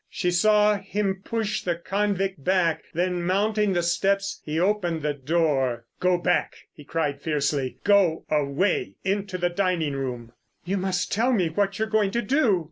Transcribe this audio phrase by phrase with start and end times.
[0.09, 5.85] She saw him push the convict back, then, mounting the steps, he opened the door.
[5.99, 7.77] "Go back!" he cried fiercely.
[7.83, 10.31] "Go—away—into the dining room."
[10.65, 12.59] "You must tell me what you're going to do."